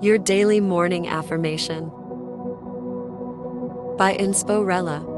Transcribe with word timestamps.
Your 0.00 0.18
Daily 0.18 0.60
Morning 0.60 1.06
Affirmation 1.08 1.88
by 3.96 4.16
Insporella. 4.18 5.12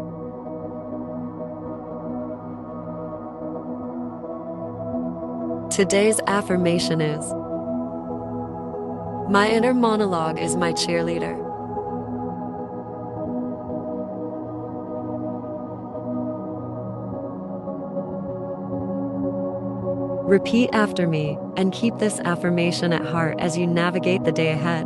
Today's 5.71 6.21
affirmation 6.27 7.01
is 7.01 7.25
My 9.31 9.49
inner 9.51 9.75
monologue 9.75 10.39
is 10.39 10.57
my 10.57 10.73
cheerleader. 10.73 11.46
Repeat 20.27 20.71
after 20.73 21.07
me 21.07 21.39
and 21.57 21.73
keep 21.73 21.99
this 21.99 22.19
affirmation 22.19 22.93
at 22.93 23.07
heart 23.07 23.37
as 23.39 23.57
you 23.57 23.65
navigate 23.65 24.25
the 24.25 24.33
day 24.33 24.51
ahead. 24.51 24.85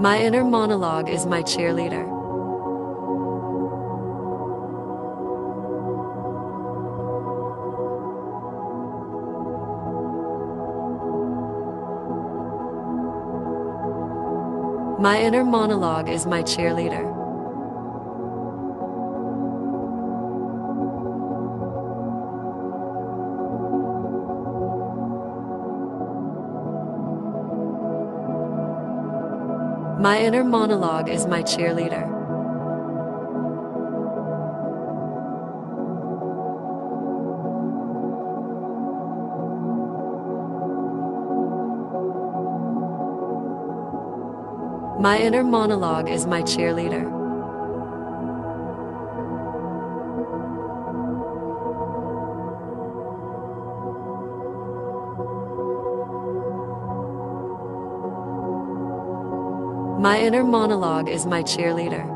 My 0.00 0.18
inner 0.18 0.44
monologue 0.44 1.10
is 1.10 1.26
my 1.26 1.42
cheerleader. 1.42 2.06
My 14.98 15.20
inner 15.20 15.44
monologue 15.44 16.08
is 16.08 16.24
my 16.24 16.42
cheerleader. 16.42 17.15
My 29.98 30.20
inner 30.20 30.44
monologue 30.44 31.08
is 31.08 31.26
my 31.26 31.42
cheerleader. 31.42 32.06
My 45.00 45.18
inner 45.18 45.42
monologue 45.42 46.10
is 46.10 46.26
my 46.26 46.42
cheerleader. 46.42 47.15
My 60.16 60.22
inner 60.22 60.44
monologue 60.44 61.10
is 61.10 61.26
my 61.26 61.42
cheerleader. 61.42 62.06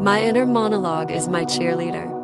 My 0.00 0.22
inner 0.22 0.46
monologue 0.46 1.10
is 1.10 1.26
my 1.26 1.44
cheerleader. 1.44 2.17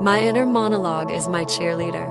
My 0.00 0.20
inner 0.20 0.46
monologue 0.46 1.10
is 1.10 1.26
my 1.26 1.44
cheerleader. 1.44 2.06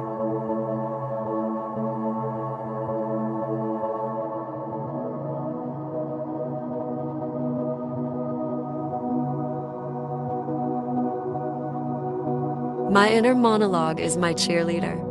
My 12.92 13.09
inner 13.09 13.34
monologue 13.36 14.02
is 14.02 14.18
my 14.18 14.34
cheerleader. 14.34 15.06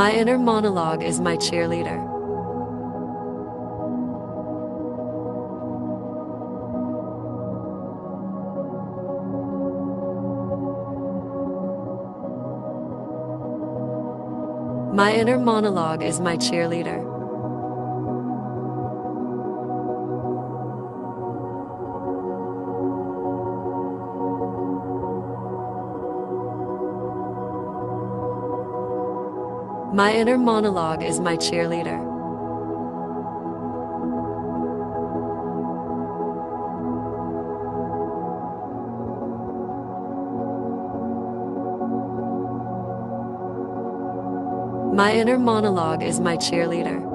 My 0.00 0.12
inner 0.12 0.38
monologue 0.38 1.02
is 1.02 1.20
my 1.20 1.36
cheerleader. 1.36 2.00
My 14.94 15.12
inner 15.12 15.38
monologue 15.38 16.02
is 16.02 16.18
my 16.18 16.38
cheerleader. 16.38 17.09
My 29.92 30.14
inner 30.14 30.38
monologue 30.38 31.02
is 31.02 31.18
my 31.18 31.36
cheerleader. 31.36 31.98
My 44.94 45.12
inner 45.12 45.40
monologue 45.40 46.04
is 46.04 46.20
my 46.20 46.36
cheerleader. 46.36 47.09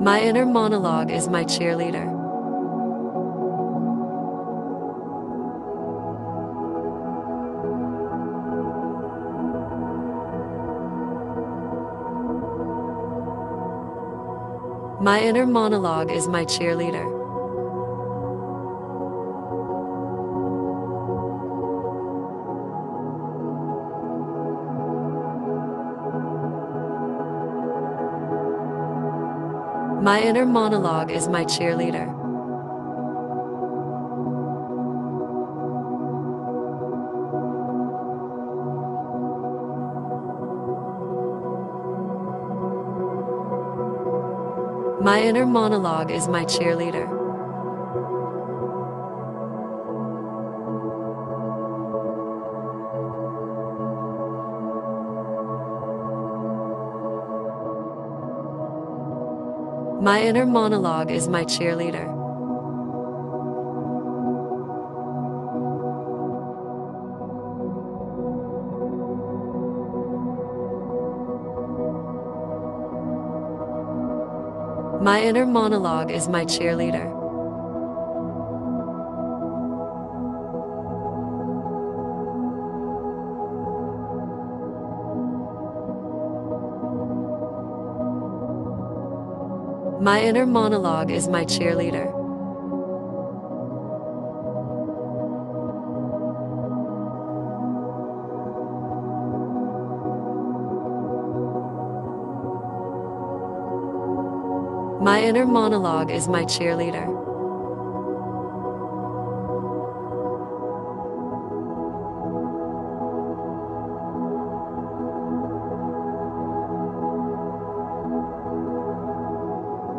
My 0.00 0.20
inner 0.20 0.46
monologue 0.46 1.10
is 1.10 1.28
my 1.28 1.44
cheerleader. 1.44 2.06
My 15.00 15.20
inner 15.20 15.46
monologue 15.46 16.12
is 16.12 16.28
my 16.28 16.44
cheerleader. 16.44 17.17
My 30.00 30.22
inner 30.22 30.46
monologue 30.46 31.10
is 31.10 31.26
my 31.26 31.44
cheerleader. 31.44 32.06
My 45.02 45.20
inner 45.20 45.46
monologue 45.46 46.12
is 46.12 46.28
my 46.28 46.44
cheerleader. 46.44 47.17
My 60.00 60.22
inner 60.22 60.46
monologue 60.46 61.10
is 61.10 61.26
my 61.26 61.44
cheerleader. 61.44 62.06
My 75.02 75.20
inner 75.20 75.46
monologue 75.46 76.12
is 76.12 76.28
my 76.28 76.44
cheerleader. 76.44 77.17
My 90.00 90.22
inner 90.22 90.46
monologue 90.46 91.10
is 91.10 91.26
my 91.26 91.44
cheerleader. 91.44 92.14
My 105.02 105.20
inner 105.20 105.46
monologue 105.46 106.12
is 106.12 106.28
my 106.28 106.44
cheerleader. 106.44 107.27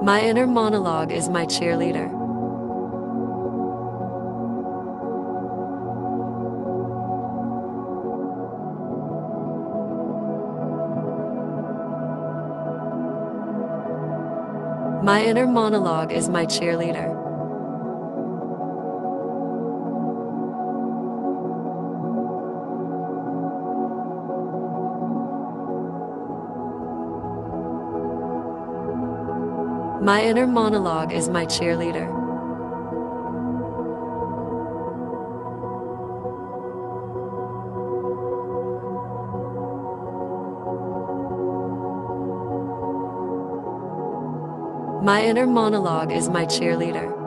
My 0.10 0.22
inner 0.22 0.48
monologue 0.48 1.12
is 1.12 1.30
my 1.30 1.46
cheerleader. 1.46 2.10
My 15.04 15.24
inner 15.24 15.46
monologue 15.46 16.12
is 16.12 16.28
my 16.28 16.48
cheerleader. 16.48 17.19
My 30.02 30.24
inner 30.24 30.48
monologue 30.48 31.12
is 31.12 31.28
my 31.28 31.46
cheerleader. 31.46 32.08
My 45.04 45.22
inner 45.22 45.46
monologue 45.46 46.14
is 46.14 46.30
my 46.30 46.46
cheerleader. 46.46 47.19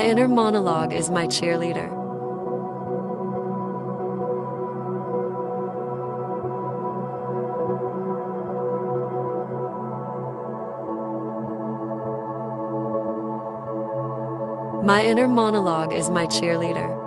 My 0.00 0.06
inner 0.06 0.28
monologue 0.28 0.94
is 0.94 1.10
my 1.10 1.26
cheerleader. 1.26 1.90
My 14.82 15.04
inner 15.04 15.28
monologue 15.28 15.92
is 15.92 16.08
my 16.08 16.26
cheerleader. 16.26 16.99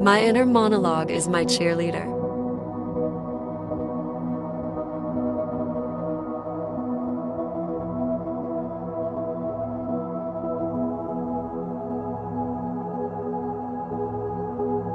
My 0.00 0.22
inner 0.22 0.46
monologue 0.46 1.10
is 1.10 1.26
my 1.26 1.44
cheerleader. 1.44 2.06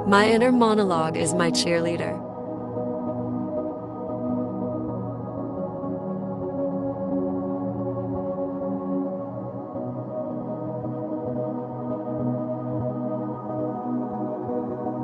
My 0.08 0.26
inner 0.26 0.52
monologue 0.52 1.18
is 1.18 1.34
my 1.34 1.50
cheerleader. 1.50 2.23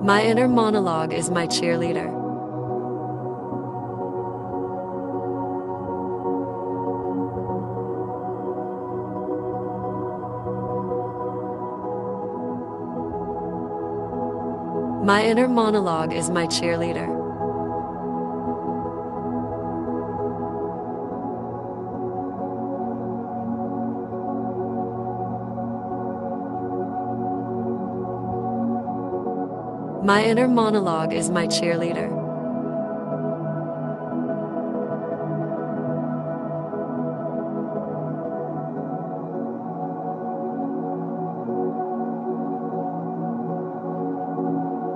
My 0.02 0.22
inner 0.22 0.48
monologue 0.48 1.12
is 1.12 1.28
my 1.30 1.46
cheerleader. 1.46 2.08
My 15.04 15.22
inner 15.22 15.48
monologue 15.48 16.14
is 16.14 16.30
my 16.30 16.46
cheerleader. 16.46 17.19
My 30.02 30.24
inner 30.24 30.48
monologue 30.48 31.12
is 31.12 31.28
my 31.28 31.46
cheerleader. 31.46 32.08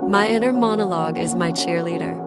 My 0.09 0.27
inner 0.27 0.51
monologue 0.51 1.19
is 1.19 1.35
my 1.35 1.51
cheerleader. 1.51 2.24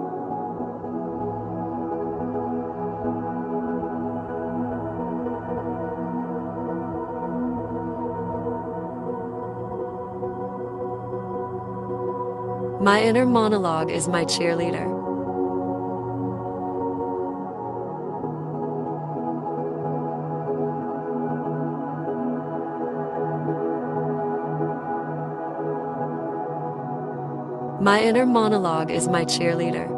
My 12.80 13.02
inner 13.02 13.26
monologue 13.26 13.90
is 13.90 14.06
my 14.06 14.24
cheerleader. 14.24 14.86
My 27.80 28.00
inner 28.00 28.26
monologue 28.26 28.92
is 28.92 29.08
my 29.08 29.24
cheerleader. 29.24 29.97